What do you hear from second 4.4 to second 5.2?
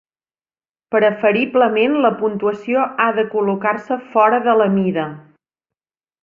de la mida.